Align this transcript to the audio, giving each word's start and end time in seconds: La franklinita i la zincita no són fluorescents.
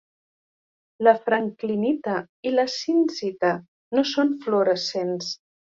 La 1.07 1.13
franklinita 1.27 2.15
i 2.51 2.55
la 2.57 2.67
zincita 2.79 3.55
no 3.99 4.09
són 4.17 4.37
fluorescents. 4.47 5.35